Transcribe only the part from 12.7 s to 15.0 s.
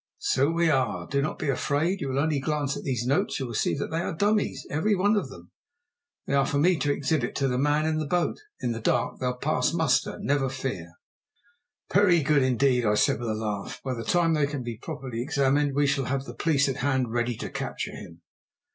I said with a laugh. "By the time they can be